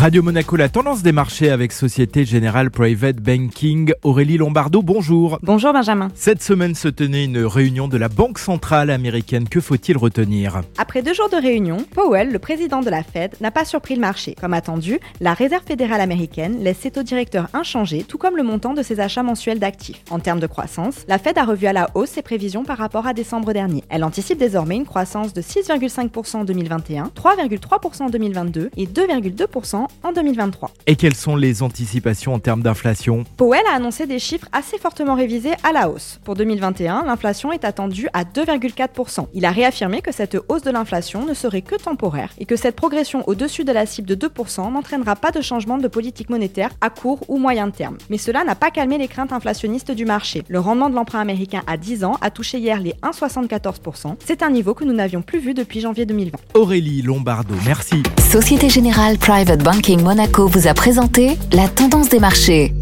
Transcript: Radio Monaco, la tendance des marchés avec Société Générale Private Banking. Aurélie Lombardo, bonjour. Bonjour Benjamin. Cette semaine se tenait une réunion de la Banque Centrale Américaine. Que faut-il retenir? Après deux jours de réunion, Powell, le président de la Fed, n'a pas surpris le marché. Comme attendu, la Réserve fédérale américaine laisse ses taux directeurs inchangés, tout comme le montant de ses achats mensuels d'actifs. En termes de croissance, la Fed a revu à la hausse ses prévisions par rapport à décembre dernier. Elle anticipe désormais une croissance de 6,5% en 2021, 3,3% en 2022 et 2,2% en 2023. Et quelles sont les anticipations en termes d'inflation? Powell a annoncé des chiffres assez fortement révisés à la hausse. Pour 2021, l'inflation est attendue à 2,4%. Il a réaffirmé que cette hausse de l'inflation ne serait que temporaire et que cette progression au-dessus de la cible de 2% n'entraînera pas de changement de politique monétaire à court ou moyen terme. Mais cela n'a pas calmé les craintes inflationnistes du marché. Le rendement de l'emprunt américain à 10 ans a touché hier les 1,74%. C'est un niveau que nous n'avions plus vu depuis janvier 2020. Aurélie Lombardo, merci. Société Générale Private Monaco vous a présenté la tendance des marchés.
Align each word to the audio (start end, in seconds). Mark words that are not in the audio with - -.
Radio 0.00 0.22
Monaco, 0.22 0.56
la 0.56 0.70
tendance 0.70 1.02
des 1.02 1.12
marchés 1.12 1.50
avec 1.50 1.72
Société 1.72 2.24
Générale 2.24 2.70
Private 2.70 3.16
Banking. 3.16 3.92
Aurélie 4.02 4.38
Lombardo, 4.38 4.80
bonjour. 4.80 5.38
Bonjour 5.42 5.74
Benjamin. 5.74 6.08
Cette 6.14 6.42
semaine 6.42 6.74
se 6.74 6.88
tenait 6.88 7.26
une 7.26 7.44
réunion 7.44 7.86
de 7.86 7.98
la 7.98 8.08
Banque 8.08 8.38
Centrale 8.38 8.88
Américaine. 8.88 9.46
Que 9.46 9.60
faut-il 9.60 9.98
retenir? 9.98 10.62
Après 10.78 11.02
deux 11.02 11.12
jours 11.12 11.28
de 11.28 11.36
réunion, 11.36 11.84
Powell, 11.94 12.32
le 12.32 12.38
président 12.38 12.80
de 12.80 12.88
la 12.88 13.02
Fed, 13.02 13.34
n'a 13.42 13.50
pas 13.50 13.66
surpris 13.66 13.94
le 13.94 14.00
marché. 14.00 14.34
Comme 14.40 14.54
attendu, 14.54 15.00
la 15.20 15.34
Réserve 15.34 15.64
fédérale 15.66 16.00
américaine 16.00 16.64
laisse 16.64 16.78
ses 16.78 16.92
taux 16.92 17.02
directeurs 17.02 17.48
inchangés, 17.52 18.02
tout 18.02 18.16
comme 18.16 18.38
le 18.38 18.42
montant 18.42 18.72
de 18.72 18.82
ses 18.82 19.00
achats 19.00 19.22
mensuels 19.22 19.58
d'actifs. 19.58 20.00
En 20.10 20.18
termes 20.18 20.40
de 20.40 20.46
croissance, 20.46 21.04
la 21.08 21.18
Fed 21.18 21.36
a 21.36 21.44
revu 21.44 21.66
à 21.66 21.74
la 21.74 21.90
hausse 21.94 22.08
ses 22.08 22.22
prévisions 22.22 22.64
par 22.64 22.78
rapport 22.78 23.06
à 23.06 23.12
décembre 23.12 23.52
dernier. 23.52 23.84
Elle 23.90 24.04
anticipe 24.04 24.38
désormais 24.38 24.76
une 24.76 24.86
croissance 24.86 25.34
de 25.34 25.42
6,5% 25.42 26.38
en 26.38 26.44
2021, 26.44 27.10
3,3% 27.14 28.04
en 28.04 28.08
2022 28.08 28.70
et 28.78 28.86
2,2% 28.86 29.88
en 30.02 30.12
2023. 30.12 30.70
Et 30.86 30.96
quelles 30.96 31.14
sont 31.14 31.36
les 31.36 31.62
anticipations 31.62 32.34
en 32.34 32.38
termes 32.38 32.62
d'inflation? 32.62 33.24
Powell 33.36 33.62
a 33.70 33.76
annoncé 33.76 34.06
des 34.06 34.18
chiffres 34.18 34.48
assez 34.52 34.78
fortement 34.78 35.14
révisés 35.14 35.52
à 35.62 35.72
la 35.72 35.88
hausse. 35.88 36.20
Pour 36.24 36.34
2021, 36.34 37.04
l'inflation 37.04 37.52
est 37.52 37.64
attendue 37.64 38.08
à 38.12 38.24
2,4%. 38.24 39.26
Il 39.34 39.44
a 39.44 39.50
réaffirmé 39.50 40.02
que 40.02 40.12
cette 40.12 40.36
hausse 40.48 40.62
de 40.62 40.70
l'inflation 40.70 41.24
ne 41.24 41.34
serait 41.34 41.62
que 41.62 41.76
temporaire 41.76 42.30
et 42.38 42.46
que 42.46 42.56
cette 42.56 42.76
progression 42.76 43.28
au-dessus 43.28 43.64
de 43.64 43.72
la 43.72 43.86
cible 43.86 44.08
de 44.08 44.14
2% 44.14 44.72
n'entraînera 44.72 45.16
pas 45.16 45.30
de 45.30 45.40
changement 45.40 45.78
de 45.78 45.88
politique 45.88 46.30
monétaire 46.30 46.70
à 46.80 46.90
court 46.90 47.20
ou 47.28 47.38
moyen 47.38 47.70
terme. 47.70 47.98
Mais 48.08 48.18
cela 48.18 48.44
n'a 48.44 48.54
pas 48.54 48.70
calmé 48.70 48.98
les 48.98 49.08
craintes 49.08 49.32
inflationnistes 49.32 49.90
du 49.90 50.04
marché. 50.04 50.42
Le 50.48 50.60
rendement 50.60 50.90
de 50.90 50.94
l'emprunt 50.94 51.20
américain 51.20 51.62
à 51.66 51.76
10 51.76 52.04
ans 52.04 52.16
a 52.20 52.30
touché 52.30 52.58
hier 52.58 52.80
les 52.80 52.94
1,74%. 53.02 54.16
C'est 54.24 54.42
un 54.42 54.50
niveau 54.50 54.74
que 54.74 54.84
nous 54.84 54.92
n'avions 54.92 55.22
plus 55.22 55.38
vu 55.38 55.54
depuis 55.54 55.80
janvier 55.80 56.06
2020. 56.06 56.38
Aurélie 56.54 57.02
Lombardo, 57.02 57.54
merci. 57.64 58.02
Société 58.30 58.68
Générale 58.68 59.18
Private 59.18 59.62
Monaco 59.88 60.46
vous 60.46 60.66
a 60.66 60.74
présenté 60.74 61.38
la 61.52 61.66
tendance 61.66 62.10
des 62.10 62.20
marchés. 62.20 62.74